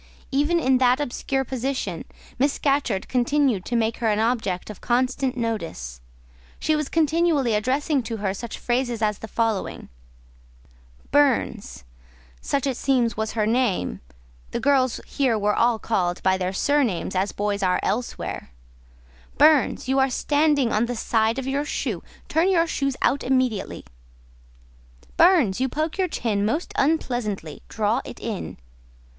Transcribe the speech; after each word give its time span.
Even 0.31 0.59
in 0.59 0.79
that 0.79 0.99
obscure 0.99 1.43
position, 1.45 2.05
Miss 2.39 2.53
Scatcherd 2.53 3.07
continued 3.07 3.63
to 3.65 3.75
make 3.75 3.97
her 3.97 4.07
an 4.07 4.17
object 4.17 4.71
of 4.71 4.81
constant 4.81 5.37
notice: 5.37 6.01
she 6.59 6.75
was 6.75 6.89
continually 6.89 7.53
addressing 7.53 8.01
to 8.01 8.17
her 8.17 8.33
such 8.33 8.57
phrases 8.57 9.03
as 9.03 9.19
the 9.19 9.27
following:— 9.27 9.89
"Burns" 11.11 11.83
(such 12.41 12.65
it 12.65 12.77
seems 12.77 13.15
was 13.15 13.33
her 13.33 13.45
name: 13.45 13.99
the 14.49 14.59
girls 14.59 14.99
here 15.05 15.37
were 15.37 15.53
all 15.55 15.77
called 15.77 16.23
by 16.23 16.35
their 16.35 16.51
surnames, 16.51 17.13
as 17.15 17.31
boys 17.31 17.61
are 17.61 17.79
elsewhere), 17.83 18.49
"Burns, 19.37 19.87
you 19.87 19.99
are 19.99 20.09
standing 20.09 20.71
on 20.73 20.87
the 20.87 20.95
side 20.95 21.37
of 21.37 21.45
your 21.45 21.63
shoe; 21.63 22.01
turn 22.27 22.49
your 22.49 22.65
toes 22.65 22.95
out 23.03 23.21
immediately." 23.23 23.85
"Burns, 25.15 25.61
you 25.61 25.69
poke 25.69 25.99
your 25.99 26.07
chin 26.07 26.43
most 26.43 26.73
unpleasantly; 26.75 27.61
draw 27.69 28.01
it 28.03 28.19
in." 28.19 28.57